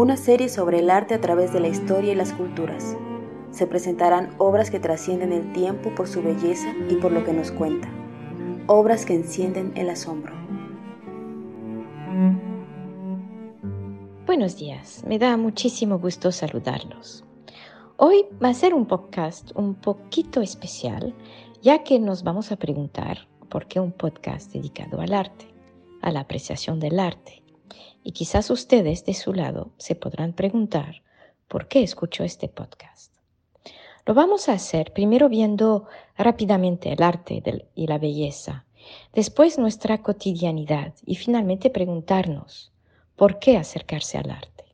[0.00, 2.96] Una serie sobre el arte a través de la historia y las culturas.
[3.50, 7.52] Se presentarán obras que trascienden el tiempo por su belleza y por lo que nos
[7.52, 7.86] cuenta.
[8.66, 10.32] Obras que encienden el asombro.
[14.24, 17.22] Buenos días, me da muchísimo gusto saludarlos.
[17.98, 21.14] Hoy va a ser un podcast un poquito especial,
[21.60, 25.52] ya que nos vamos a preguntar por qué un podcast dedicado al arte,
[26.00, 27.40] a la apreciación del arte.
[28.02, 31.02] Y quizás ustedes de su lado se podrán preguntar
[31.48, 33.12] por qué escucho este podcast.
[34.06, 37.42] Lo vamos a hacer primero viendo rápidamente el arte
[37.74, 38.66] y la belleza,
[39.12, 42.72] después nuestra cotidianidad y finalmente preguntarnos
[43.16, 44.64] por qué acercarse al arte.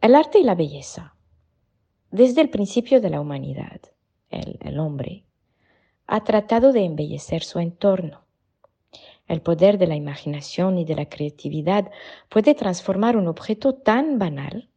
[0.00, 1.14] El arte y la belleza.
[2.10, 3.80] Desde el principio de la humanidad,
[4.30, 5.24] el, hombre
[6.06, 8.21] ha tratado de embellecer su entorno.
[9.32, 11.90] El poder de la imaginación y de la creatividad
[12.28, 14.68] puede transformar un objeto tan banal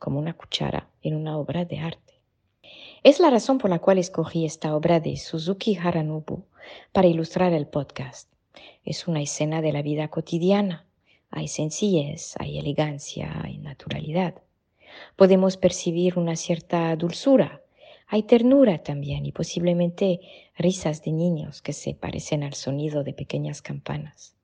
[0.00, 2.20] como una cuchara en una obra de arte.
[3.04, 6.42] Es la razón por la cual escogí esta obra de Suzuki Haranubu
[6.90, 8.28] para ilustrar el podcast.
[8.84, 10.86] Es una escena de la vida cotidiana.
[11.30, 14.34] Hay sencillez, hay elegancia, hay naturalidad.
[15.14, 17.62] Podemos percibir una cierta dulzura,
[18.06, 20.20] hay ternura también y posiblemente
[20.56, 24.36] risas de niños que se parecen al sonido de pequeñas campanas.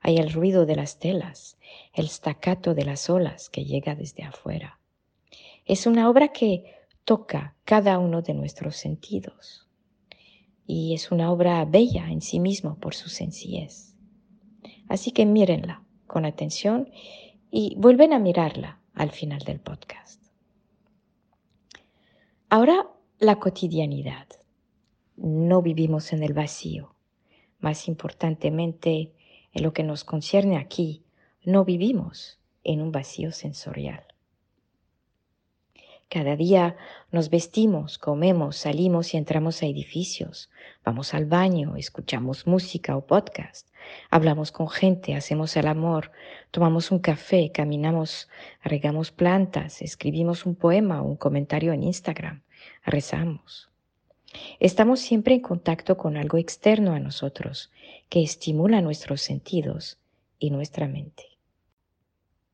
[0.00, 1.58] Hay el ruido de las telas,
[1.92, 4.78] el staccato de las olas que llega desde afuera.
[5.66, 6.64] Es una obra que
[7.04, 9.66] toca cada uno de nuestros sentidos
[10.66, 13.94] y es una obra bella en sí mismo por su sencillez.
[14.88, 16.90] Así que mírenla con atención
[17.50, 20.22] y vuelven a mirarla al final del podcast.
[22.48, 22.88] Ahora
[23.20, 24.26] la cotidianidad.
[25.16, 26.94] No vivimos en el vacío.
[27.58, 29.12] Más importantemente,
[29.52, 31.04] en lo que nos concierne aquí,
[31.44, 34.02] no vivimos en un vacío sensorial.
[36.08, 36.76] Cada día
[37.12, 40.50] nos vestimos, comemos, salimos y entramos a edificios,
[40.82, 43.68] vamos al baño, escuchamos música o podcast,
[44.08, 46.10] hablamos con gente, hacemos el amor,
[46.50, 48.30] tomamos un café, caminamos,
[48.64, 52.42] regamos plantas, escribimos un poema o un comentario en Instagram,
[52.84, 53.70] rezamos.
[54.60, 57.70] Estamos siempre en contacto con algo externo a nosotros
[58.08, 59.98] que estimula nuestros sentidos
[60.38, 61.24] y nuestra mente.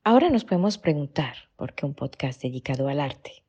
[0.05, 3.43] Ahora nos podemos preguntar por qué un podcast dedicado al arte.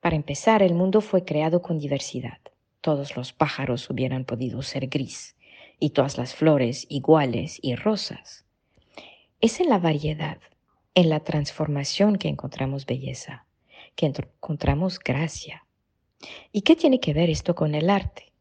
[0.00, 2.38] Para empezar, el mundo fue creado con diversidad.
[2.80, 5.36] Todos los pájaros hubieran podido ser gris
[5.80, 8.44] y todas las flores iguales y rosas.
[9.40, 10.38] Es en la variedad,
[10.94, 13.46] en la transformación que encontramos belleza,
[13.94, 15.64] que encontramos gracia,
[16.52, 18.32] ¿Y qué tiene que ver esto con el arte?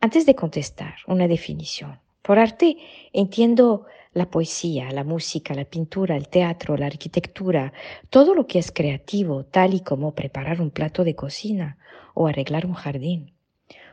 [0.00, 2.00] Antes de contestar, una definición.
[2.22, 2.76] Por arte
[3.12, 7.72] entiendo la poesía, la música, la pintura, el teatro, la arquitectura,
[8.10, 11.78] todo lo que es creativo, tal y como preparar un plato de cocina
[12.14, 13.32] o arreglar un jardín.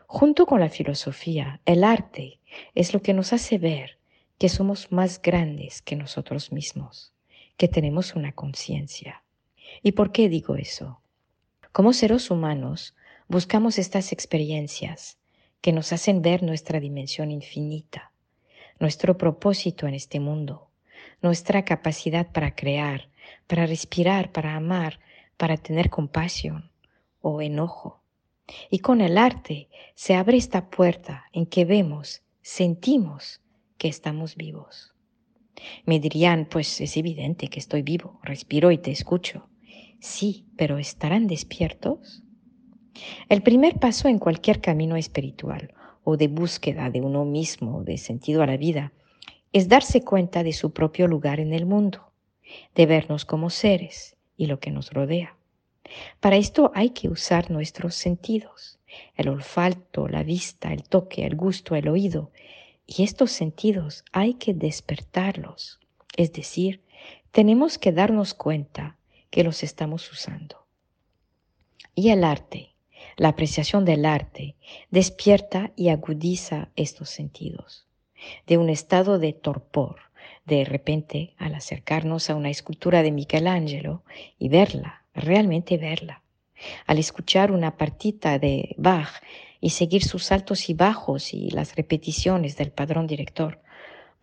[0.08, 2.40] Junto con la filosofía, el arte
[2.74, 3.98] es lo que nos hace ver
[4.38, 7.14] que somos más grandes que nosotros mismos,
[7.58, 9.24] que tenemos una conciencia.
[9.82, 11.03] ¿Y por qué digo eso?
[11.74, 12.96] Como seres humanos,
[13.28, 15.18] buscamos estas experiencias
[15.60, 18.12] que nos hacen ver nuestra dimensión infinita,
[18.80, 20.70] nuestro propósito en este mundo,
[21.24, 23.10] nuestra capacidad para crear,
[23.48, 25.00] para respirar, para amar,
[25.36, 26.70] para tener compasión
[27.22, 28.04] o enojo.
[28.70, 33.42] Y con el arte se abre esta puerta en que vemos, sentimos
[33.80, 34.94] que estamos vivos.
[35.86, 39.50] Me dirían, pues es evidente que estoy vivo, respiro y te escucho.
[40.04, 42.24] Sí, pero ¿estarán despiertos?
[43.30, 45.74] El primer paso en cualquier camino espiritual
[46.04, 48.92] o de búsqueda de uno mismo, de sentido a la vida,
[49.54, 52.12] es darse cuenta de su propio lugar en el mundo,
[52.76, 55.38] de vernos como seres y lo que nos rodea.
[56.20, 58.80] Para esto hay que usar nuestros sentidos,
[59.16, 62.30] el olfato, la vista, el toque, el gusto, el oído.
[62.86, 65.80] Y estos sentidos hay que despertarlos,
[66.18, 66.82] es decir,
[67.32, 68.98] tenemos que darnos cuenta
[69.34, 70.68] que los estamos usando.
[71.96, 72.76] Y el arte,
[73.18, 74.56] la apreciación del arte,
[74.92, 77.88] despierta y agudiza estos sentidos.
[78.46, 80.02] De un estado de torpor,
[80.46, 84.04] de repente, al acercarnos a una escultura de Michelangelo
[84.38, 86.22] y verla, realmente verla,
[86.86, 89.24] al escuchar una partita de Bach
[89.60, 93.64] y seguir sus altos y bajos y las repeticiones del padrón director,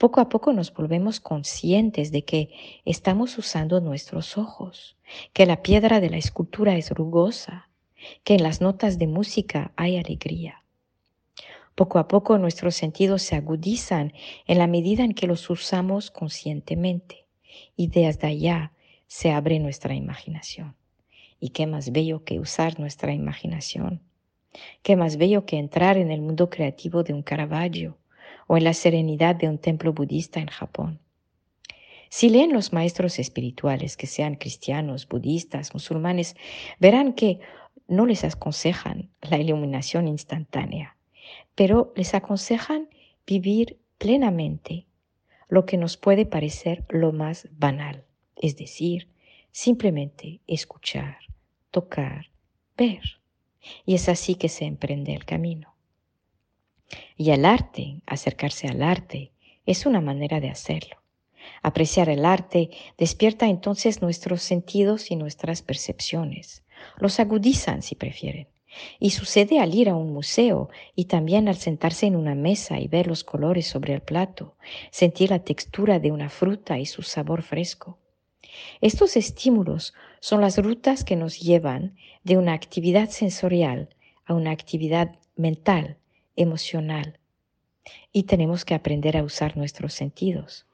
[0.00, 2.48] poco a poco nos volvemos conscientes de que
[2.86, 4.96] estamos usando nuestros ojos,
[5.34, 7.68] que la piedra de la escultura es rugosa,
[8.24, 10.64] que en las notas de música hay alegría.
[11.74, 14.14] Poco a poco nuestros sentidos se agudizan
[14.46, 17.26] en la medida en que los usamos conscientemente
[17.76, 18.72] y desde allá
[19.06, 20.76] se abre nuestra imaginación.
[21.40, 24.00] Y qué más bello que usar nuestra imaginación.
[24.82, 27.99] Qué más bello que entrar en el mundo creativo de un Caravaggio
[28.50, 30.98] o en la serenidad de un templo budista en Japón.
[32.08, 36.34] Si leen los maestros espirituales, que sean cristianos, budistas, musulmanes,
[36.80, 37.38] verán que
[37.86, 40.96] no les aconsejan la iluminación instantánea,
[41.54, 42.88] pero les aconsejan
[43.24, 44.84] vivir plenamente
[45.48, 48.04] lo que nos puede parecer lo más banal,
[48.34, 49.06] es decir,
[49.52, 51.18] simplemente escuchar,
[51.70, 52.26] tocar,
[52.76, 53.20] ver.
[53.86, 55.69] Y es así que se emprende el camino.
[57.16, 59.32] Y el arte, acercarse al arte,
[59.66, 60.96] es una manera de hacerlo.
[61.62, 66.64] Apreciar el arte despierta entonces nuestros sentidos y nuestras percepciones.
[66.98, 68.48] Los agudizan si prefieren.
[68.98, 72.86] Y sucede al ir a un museo y también al sentarse en una mesa y
[72.86, 74.54] ver los colores sobre el plato,
[74.90, 77.98] sentir la textura de una fruta y su sabor fresco.
[78.80, 83.88] Estos estímulos son las rutas que nos llevan de una actividad sensorial
[84.24, 85.96] a una actividad mental,
[86.40, 87.18] emocional.
[88.12, 90.66] Y tenemos que aprender a usar nuestros sentidos.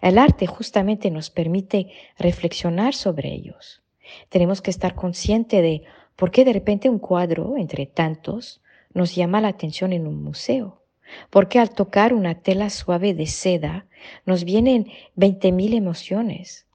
[0.00, 1.88] El arte justamente nos permite
[2.18, 3.82] reflexionar sobre ellos.
[4.28, 5.84] Tenemos que estar consciente de
[6.16, 8.60] por qué de repente un cuadro, entre tantos,
[8.92, 10.82] nos llama la atención en un museo.
[11.30, 13.86] ¿Por qué al tocar una tela suave de seda
[14.26, 14.86] nos vienen
[15.16, 16.66] 20.000 emociones?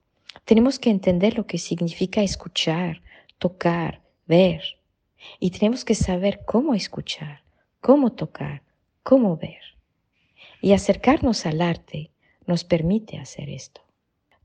[0.44, 3.02] Tenemos que entender lo que significa escuchar,
[3.38, 4.62] tocar, ver.
[5.40, 7.42] Y tenemos que saber cómo escuchar,
[7.80, 8.62] cómo tocar,
[9.02, 9.60] cómo ver.
[10.60, 12.10] Y acercarnos al arte
[12.46, 13.82] nos permite hacer esto.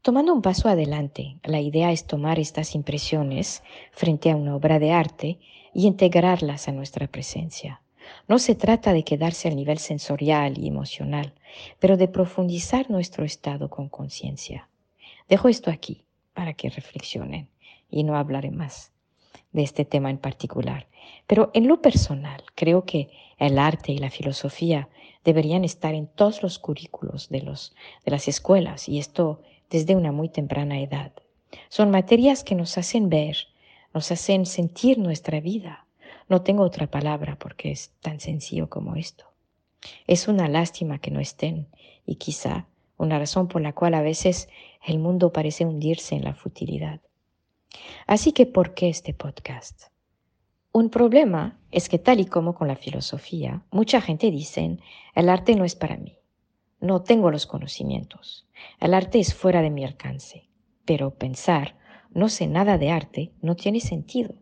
[0.01, 4.91] Tomando un paso adelante, la idea es tomar estas impresiones frente a una obra de
[4.91, 5.39] arte
[5.73, 7.81] y integrarlas a nuestra presencia.
[8.27, 11.33] No se trata de quedarse al nivel sensorial y emocional,
[11.79, 14.69] pero de profundizar nuestro estado con conciencia.
[15.29, 16.03] Dejo esto aquí
[16.33, 17.47] para que reflexionen
[17.89, 18.92] y no hablaré más
[19.53, 20.87] de este tema en particular.
[21.27, 24.89] Pero en lo personal, creo que el arte y la filosofía
[25.23, 27.73] deberían estar en todos los currículos de, los,
[28.05, 31.13] de las escuelas y esto desde una muy temprana edad.
[31.69, 33.37] Son materias que nos hacen ver,
[33.93, 35.85] nos hacen sentir nuestra vida.
[36.29, 39.25] No tengo otra palabra porque es tan sencillo como esto.
[40.07, 41.67] Es una lástima que no estén
[42.05, 42.67] y quizá
[42.97, 44.49] una razón por la cual a veces
[44.85, 47.01] el mundo parece hundirse en la futilidad.
[48.07, 49.83] Así que, ¿por qué este podcast?
[50.71, 54.77] Un problema es que tal y como con la filosofía, mucha gente dice,
[55.15, 56.17] el arte no es para mí.
[56.81, 58.47] No tengo los conocimientos.
[58.79, 60.49] El arte es fuera de mi alcance.
[60.83, 61.77] Pero pensar,
[62.13, 64.35] no sé nada de arte, no tiene sentido.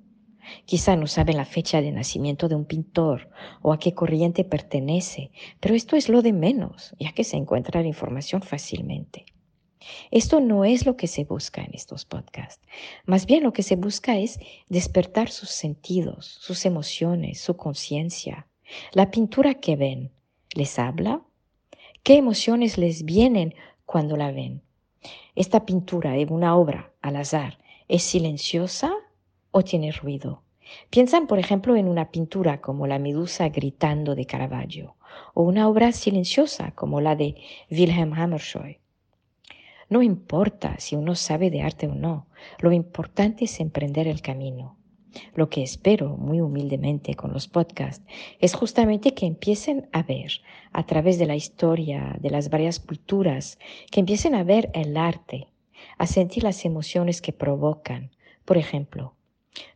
[0.66, 3.30] Quizá no saben la fecha de nacimiento de un pintor
[3.62, 7.82] o a qué corriente pertenece, pero esto es lo de menos, ya que se encuentra
[7.82, 9.26] la información fácilmente.
[10.12, 12.66] Esto no es lo que se busca en estos podcasts.
[13.06, 18.48] Más bien lo que se busca es despertar sus sentidos, sus emociones, su conciencia.
[18.94, 20.12] La pintura que ven,
[20.54, 21.22] ¿les habla?
[22.04, 23.54] ¿Qué emociones les vienen
[23.86, 24.62] cuando la ven?
[25.36, 27.58] ¿Esta pintura de una obra al azar
[27.88, 28.94] es silenciosa
[29.52, 30.44] o tiene ruido.
[30.90, 34.96] Piensan, por ejemplo, en una pintura como La Medusa gritando de Caravaggio
[35.34, 37.36] o una obra silenciosa como la de
[37.70, 38.81] Wilhelm Hammershøi.
[39.92, 42.26] No importa si uno sabe de arte o no,
[42.60, 44.78] lo importante es emprender el camino.
[45.36, 48.06] Lo que espero muy humildemente con los podcasts
[48.40, 50.32] es justamente que empiecen a ver
[50.72, 53.60] a través de la historia, de las varias culturas,
[53.92, 55.50] que empiecen a ver el arte,
[55.98, 58.12] a sentir las emociones que provocan.
[58.46, 59.16] Por ejemplo,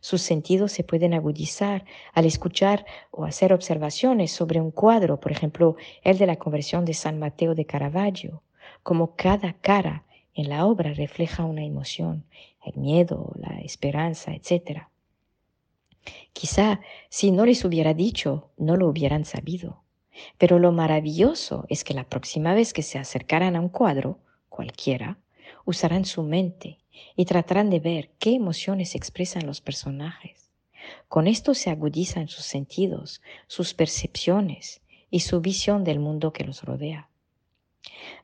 [0.00, 5.76] sus sentidos se pueden agudizar al escuchar o hacer observaciones sobre un cuadro, por ejemplo,
[6.02, 8.42] el de la conversión de San Mateo de Caravaggio,
[8.82, 10.05] como cada cara
[10.36, 12.26] en la obra refleja una emoción,
[12.64, 14.82] el miedo, la esperanza, etc.
[16.32, 19.82] Quizá si no les hubiera dicho, no lo hubieran sabido.
[20.38, 25.18] Pero lo maravilloso es que la próxima vez que se acercaran a un cuadro, cualquiera,
[25.64, 26.78] usarán su mente
[27.16, 30.50] y tratarán de ver qué emociones expresan los personajes.
[31.08, 36.62] Con esto se agudizan sus sentidos, sus percepciones y su visión del mundo que los
[36.62, 37.08] rodea.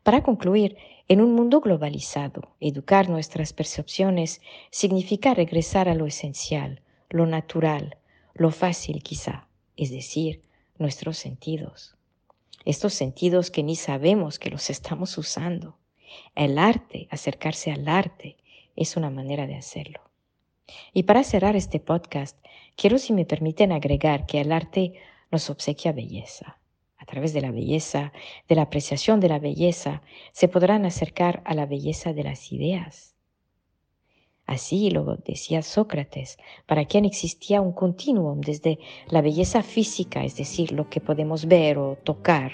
[0.03, 0.77] Para concluir,
[1.09, 4.41] en un mundo globalizado, educar nuestras percepciones
[4.71, 6.81] significa regresar a lo esencial,
[7.11, 7.99] lo natural,
[8.35, 10.43] lo fácil quizá, es decir,
[10.79, 11.97] nuestros sentidos.
[12.65, 15.77] Estos sentidos que ni sabemos que los estamos usando.
[16.35, 18.37] El arte, acercarse al arte,
[18.77, 20.01] es una manera de hacerlo.
[20.93, 22.39] Y para cerrar este podcast,
[22.77, 24.95] quiero, si me permiten, agregar que el arte
[25.31, 26.59] nos obsequia belleza.
[27.03, 28.13] A través de la belleza,
[28.49, 33.17] de la apreciación de la belleza, se podrán acercar a la belleza de las ideas.
[34.47, 38.79] Así lo decía Sócrates, para quien existía un continuum desde
[39.09, 42.53] la belleza física, es decir, lo que podemos ver o tocar,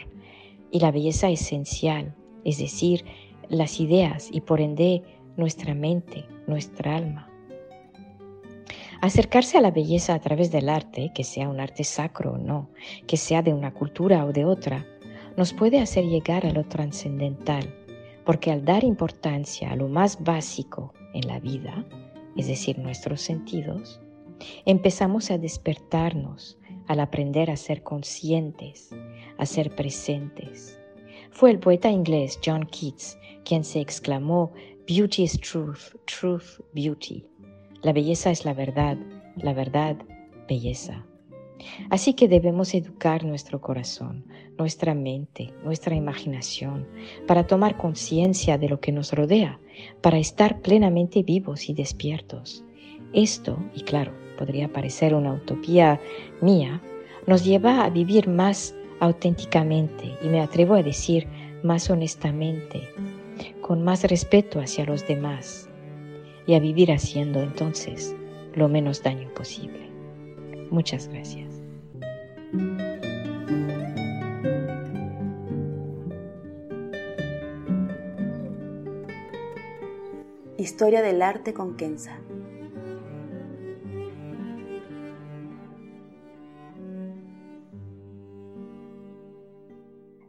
[0.70, 2.14] y la belleza esencial,
[2.44, 3.04] es decir,
[3.50, 5.02] las ideas y por ende
[5.36, 7.27] nuestra mente, nuestra alma.
[9.00, 12.70] Acercarse a la belleza a través del arte, que sea un arte sacro o no,
[13.06, 14.86] que sea de una cultura o de otra,
[15.36, 17.72] nos puede hacer llegar a lo trascendental,
[18.24, 21.86] porque al dar importancia a lo más básico en la vida,
[22.36, 24.00] es decir, nuestros sentidos,
[24.66, 28.90] empezamos a despertarnos al aprender a ser conscientes,
[29.38, 30.76] a ser presentes.
[31.30, 34.52] Fue el poeta inglés John Keats quien se exclamó
[34.88, 37.24] Beauty is truth, truth, beauty.
[37.80, 38.98] La belleza es la verdad,
[39.36, 39.96] la verdad,
[40.48, 41.04] belleza.
[41.90, 44.24] Así que debemos educar nuestro corazón,
[44.58, 46.88] nuestra mente, nuestra imaginación,
[47.26, 49.60] para tomar conciencia de lo que nos rodea,
[50.00, 52.64] para estar plenamente vivos y despiertos.
[53.12, 56.00] Esto, y claro, podría parecer una utopía
[56.40, 56.82] mía,
[57.26, 61.28] nos lleva a vivir más auténticamente y me atrevo a decir
[61.62, 62.88] más honestamente,
[63.60, 65.67] con más respeto hacia los demás
[66.48, 68.16] y a vivir haciendo entonces
[68.54, 69.90] lo menos daño posible.
[70.70, 71.52] Muchas gracias.
[80.56, 82.18] Historia del arte con Kenza.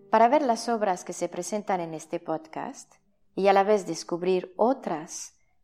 [0.10, 2.96] Para ver las obras que se presentan en este podcast,
[3.36, 5.39] y a la vez descubrir otras